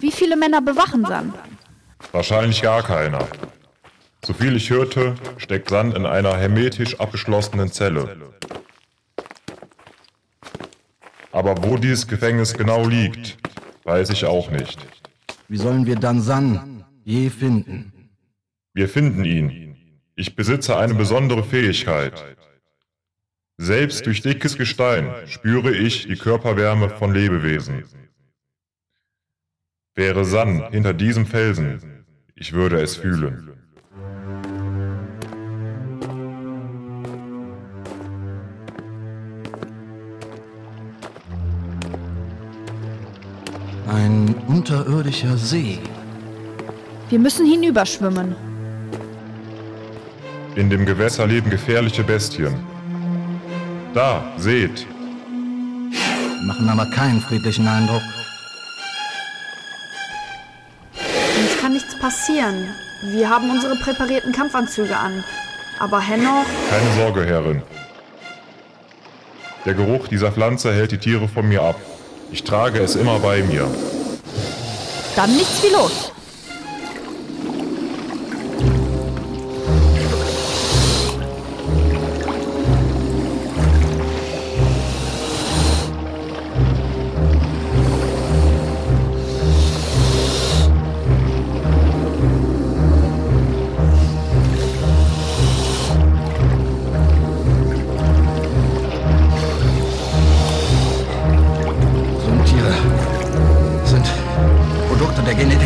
[0.00, 1.34] Wie viele Männer bewachen Sand?
[2.12, 3.28] Wahrscheinlich gar keiner.
[4.24, 8.16] Soviel ich hörte, steckt Sand in einer hermetisch abgeschlossenen Zelle.
[11.32, 13.38] Aber wo dieses Gefängnis genau liegt,
[13.84, 14.78] weiß ich auch nicht.
[15.48, 18.10] Wie sollen wir dann San je finden?
[18.72, 19.76] Wir finden ihn.
[20.16, 22.36] Ich besitze eine besondere Fähigkeit.
[23.58, 27.84] Selbst durch dickes Gestein spüre ich die Körperwärme von Lebewesen.
[29.96, 32.04] Wäre San hinter diesem Felsen,
[32.36, 33.50] ich würde es fühlen.
[43.88, 45.80] Ein unterirdischer See.
[47.08, 48.36] Wir müssen hinüberschwimmen.
[50.54, 52.54] In dem Gewässer leben gefährliche Bestien.
[53.92, 54.86] Da, seht.
[56.46, 58.02] Machen aber keinen friedlichen Eindruck.
[62.00, 62.74] Passieren.
[63.02, 65.24] Wir haben unsere präparierten Kampfanzüge an.
[65.78, 67.62] Aber Hennoch, Keine Sorge, Herrin.
[69.64, 71.76] Der Geruch dieser Pflanze hält die Tiere von mir ab.
[72.32, 73.68] Ich trage es immer bei mir.
[75.16, 76.09] Dann nichts wie los.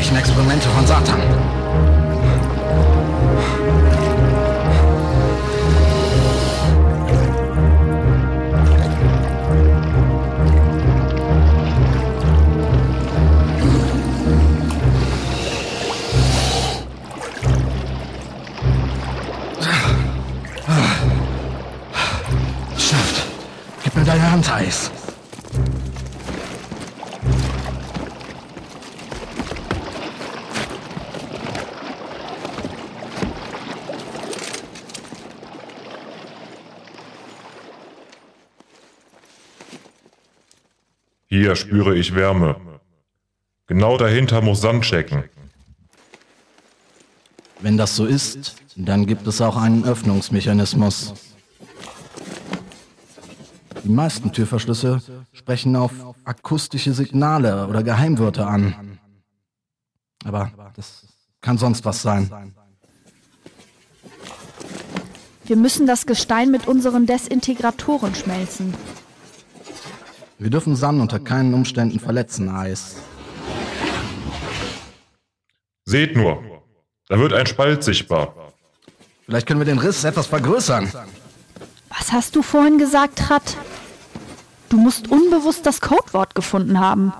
[0.04, 1.20] Genetischen Experimente von Satan.
[22.76, 23.22] Schafft.
[23.82, 24.90] Gib mir deine Hand, Eis.
[41.36, 42.54] Hier spüre ich Wärme.
[43.66, 45.24] Genau dahinter muss Sand checken.
[47.58, 51.12] Wenn das so ist, dann gibt es auch einen Öffnungsmechanismus.
[53.82, 55.02] Die meisten Türverschlüsse
[55.32, 55.90] sprechen auf
[56.22, 59.00] akustische Signale oder Geheimwörter an.
[60.24, 61.04] Aber das
[61.40, 62.54] kann sonst was sein.
[65.46, 68.72] Wir müssen das Gestein mit unseren Desintegratoren schmelzen.
[70.38, 72.96] Wir dürfen San unter keinen Umständen verletzen, Eis.
[75.84, 76.42] Seht nur,
[77.08, 78.52] da wird ein Spalt sichtbar.
[79.26, 80.90] Vielleicht können wir den Riss etwas vergrößern.
[81.88, 83.56] Was hast du vorhin gesagt, Trat?
[84.68, 87.12] Du musst unbewusst das Codewort gefunden haben.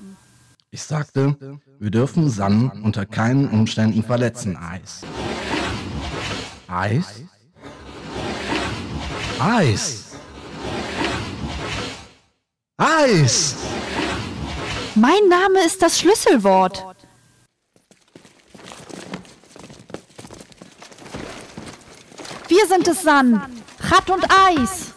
[0.70, 1.36] Ich sagte,
[1.78, 5.02] wir dürfen San unter keinen Umständen verletzen, Eis.
[6.66, 7.22] Eis?
[9.38, 10.03] Eis!
[13.04, 13.54] Eis!
[14.94, 16.97] Mein Name ist das Schlüsselwort.
[22.48, 23.62] Wir sind es, San.
[23.81, 24.93] Rat und Eis.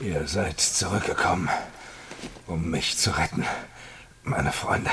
[0.00, 1.48] Ihr seid zurückgekommen,
[2.48, 3.44] um mich zu retten,
[4.24, 4.90] meine Freunde.